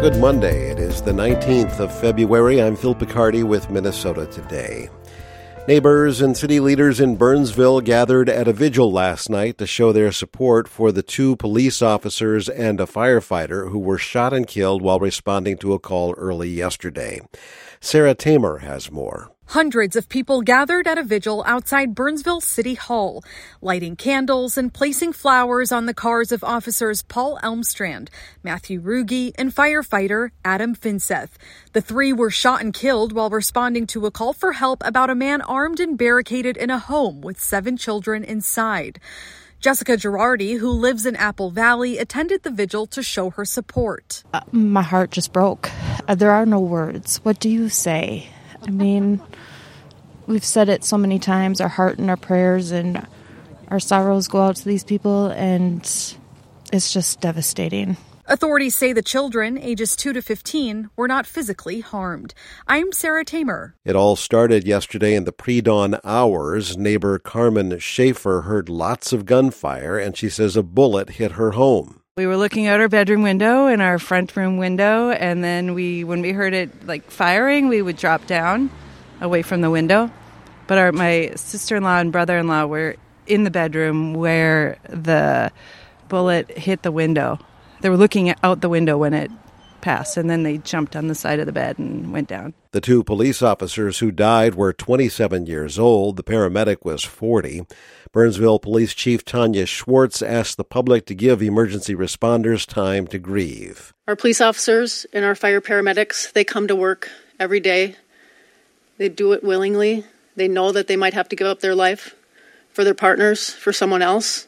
[0.00, 0.70] Good Monday.
[0.70, 2.62] It is the 19th of February.
[2.62, 4.88] I'm Phil Picardi with Minnesota Today.
[5.68, 10.10] Neighbors and city leaders in Burnsville gathered at a vigil last night to show their
[10.10, 14.98] support for the two police officers and a firefighter who were shot and killed while
[14.98, 17.20] responding to a call early yesterday.
[17.78, 19.30] Sarah Thamer has more.
[19.50, 23.24] Hundreds of people gathered at a vigil outside Burnsville City Hall,
[23.60, 28.10] lighting candles and placing flowers on the cars of officers Paul Elmstrand,
[28.44, 31.30] Matthew Ruge, and firefighter Adam Finseth.
[31.72, 35.16] The three were shot and killed while responding to a call for help about a
[35.16, 39.00] man armed and barricaded in a home with seven children inside.
[39.58, 44.22] Jessica Girardi, who lives in Apple Valley, attended the vigil to show her support.
[44.32, 45.68] Uh, my heart just broke.
[46.06, 47.16] Uh, there are no words.
[47.24, 48.30] What do you say?
[48.66, 49.20] I mean,
[50.26, 53.06] we've said it so many times our heart and our prayers and
[53.68, 55.80] our sorrows go out to these people, and
[56.72, 57.96] it's just devastating.
[58.26, 62.32] Authorities say the children, ages 2 to 15, were not physically harmed.
[62.68, 63.74] I'm Sarah Thamer.
[63.84, 66.76] It all started yesterday in the pre dawn hours.
[66.76, 71.99] Neighbor Carmen Schaefer heard lots of gunfire, and she says a bullet hit her home.
[72.20, 76.04] We were looking out our bedroom window and our front room window, and then we,
[76.04, 78.68] when we heard it like firing, we would drop down
[79.22, 80.10] away from the window.
[80.66, 84.76] But our, my sister in law and brother in law were in the bedroom where
[84.86, 85.50] the
[86.10, 87.38] bullet hit the window.
[87.80, 89.30] They were looking out the window when it
[89.80, 92.54] passed, and then they jumped on the side of the bed and went down.
[92.72, 96.16] The two police officers who died were 27 years old.
[96.16, 97.62] The paramedic was 40.
[98.12, 103.92] Burnsville Police Chief Tanya Schwartz asked the public to give emergency responders time to grieve.
[104.08, 107.96] Our police officers and our fire paramedics, they come to work every day.
[108.98, 110.04] They do it willingly.
[110.36, 112.14] They know that they might have to give up their life
[112.72, 114.46] for their partners, for someone else.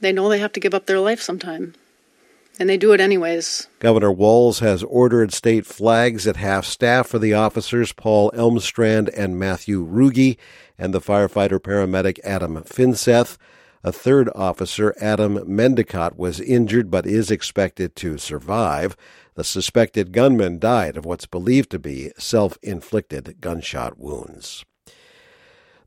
[0.00, 1.74] They know they have to give up their life sometime.
[2.58, 3.68] And they do it anyways.
[3.78, 9.38] Governor Walz has ordered state flags at half staff for the officers Paul Elmstrand and
[9.38, 10.36] Matthew Ruge
[10.76, 13.36] and the firefighter paramedic Adam Finseth.
[13.84, 18.96] A third officer, Adam Medlicott, was injured but is expected to survive.
[19.34, 24.64] The suspected gunman died of what's believed to be self inflicted gunshot wounds.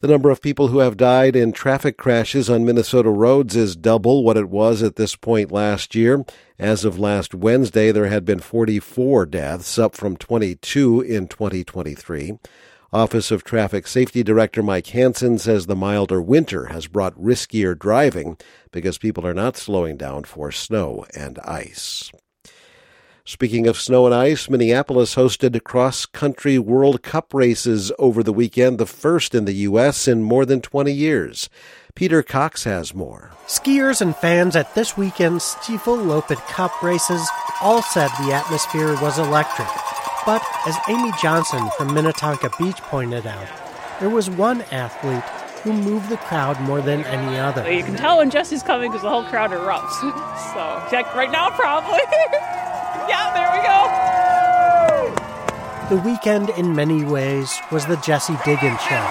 [0.01, 4.23] The number of people who have died in traffic crashes on Minnesota roads is double
[4.23, 6.25] what it was at this point last year.
[6.57, 12.40] As of last Wednesday, there had been 44 deaths, up from 22 in 2023.
[12.91, 18.38] Office of Traffic Safety Director Mike Hanson says the milder winter has brought riskier driving
[18.72, 22.11] because people are not slowing down for snow and ice.
[23.31, 28.78] Speaking of snow and ice, Minneapolis hosted cross country World Cup races over the weekend,
[28.78, 30.06] the first in the U.S.
[30.06, 31.50] in more than 20 years.
[31.96, 33.31] Peter Cox has more.
[33.47, 37.25] Skiers and fans at this weekend's Stifel Loppet Cup races
[37.62, 39.70] all said the atmosphere was electric.
[40.25, 43.47] But as Amy Johnson from Minnetonka Beach pointed out,
[44.02, 45.24] there was one athlete
[45.64, 47.72] who moved the crowd more than any other.
[47.72, 50.02] You can tell when Jessie's coming because the whole crowd erupts.
[50.53, 52.02] so, check right now, probably.
[53.07, 53.79] yeah, there we go.
[55.95, 59.06] The weekend, in many ways, was the Jessie Diggins show.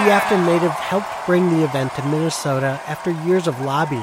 [0.00, 4.02] The Afton native helped bring the event to Minnesota after years of lobbying.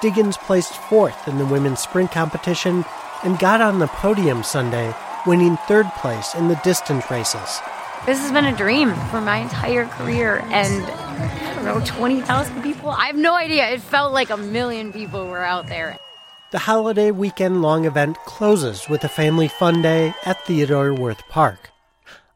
[0.00, 2.84] Diggins placed fourth in the women's sprint competition
[3.22, 4.94] and got on the podium Sunday,
[5.26, 7.60] winning third place in the distance races.
[8.06, 12.90] This has been a dream for my entire career, and I don't know, 20,000 people?
[12.90, 13.68] I have no idea.
[13.68, 15.98] It felt like a million people were out there.
[16.52, 21.70] The holiday weekend long event closes with a family fun day at Theodore Wirth Park.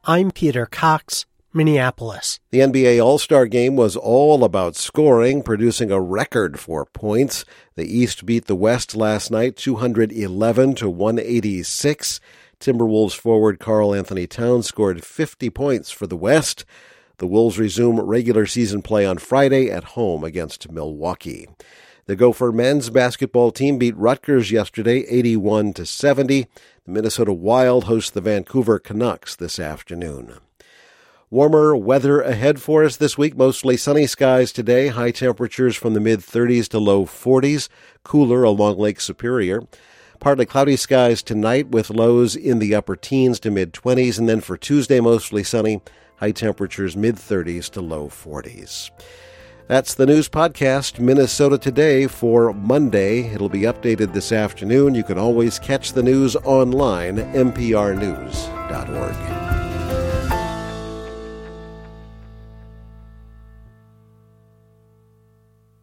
[0.05, 2.41] I'm Peter Cox, Minneapolis.
[2.51, 7.45] The NBA All Star game was all about scoring, producing a record for points.
[7.75, 12.19] The East beat the West last night 211 to 186.
[12.59, 16.65] Timberwolves forward Karl Anthony Towns scored 50 points for the West.
[17.19, 21.49] The Wolves resume regular season play on Friday at home against Milwaukee.
[22.07, 26.47] The Gopher men's basketball team beat Rutgers yesterday 81 to 70.
[26.85, 30.35] The Minnesota Wild host the Vancouver Canucks this afternoon.
[31.31, 33.37] Warmer weather ahead for us this week.
[33.37, 34.87] Mostly sunny skies today.
[34.87, 37.69] High temperatures from the mid 30s to low 40s.
[38.05, 39.63] Cooler along Lake Superior.
[40.21, 44.17] Partly cloudy skies tonight with lows in the upper teens to mid 20s.
[44.17, 45.83] And then for Tuesday, mostly sunny.
[46.19, 48.93] High temperatures mid 30s to low 40s.
[49.69, 53.35] That's the news podcast, Minnesota Today, for Monday.
[53.35, 54.95] It'll be updated this afternoon.
[54.95, 59.46] You can always catch the news online, mprnews.org.